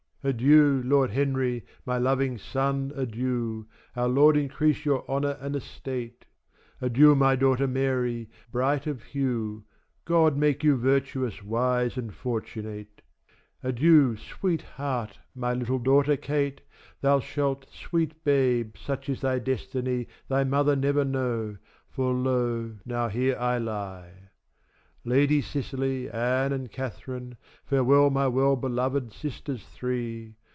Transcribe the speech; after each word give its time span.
Adieu 0.23 0.83
Lord 0.85 1.09
Henry, 1.09 1.65
my 1.83 1.97
loving 1.97 2.37
son 2.37 2.91
adieu,13 2.95 3.65
Our 3.95 4.07
Lord 4.07 4.37
increase 4.37 4.85
your 4.85 5.03
honour 5.09 5.35
and 5.41 5.55
estate. 5.55 6.25
Adieu 6.79 7.15
my 7.15 7.35
daughter 7.35 7.67
Mary, 7.67 8.29
bright 8.51 8.85
of 8.85 9.01
hue,14 9.01 9.63
God 10.05 10.37
make 10.37 10.63
you 10.63 10.75
virtuous, 10.77 11.41
wise 11.41 11.97
and 11.97 12.13
fortunate. 12.13 13.01
Adieu 13.63 14.15
sweet 14.15 14.61
heart, 14.61 15.17
my 15.33 15.55
little 15.55 15.79
daughter 15.79 16.15
Kate,15 16.15 16.63
Thou 17.01 17.19
shalt, 17.19 17.65
sweet 17.73 18.23
babe, 18.23 18.75
such 18.77 19.09
is 19.09 19.21
thy 19.21 19.39
destiny, 19.39 20.05
Thy 20.29 20.43
mother 20.43 20.75
never 20.75 21.03
know, 21.03 21.57
for 21.89 22.13
lo 22.13 22.75
now 22.85 23.07
here 23.07 23.35
I 23.39 23.57
lie. 23.57 24.11
Lady 25.03 25.41
Cicyly, 25.41 26.11
Anne, 26.11 26.53
and 26.53 26.71
Catharine, 26.71 27.35
Farewell 27.65 28.11
my 28.11 28.27
well 28.27 28.55
beloved 28.55 29.11
sisters 29.11 29.65
three. 29.73 30.35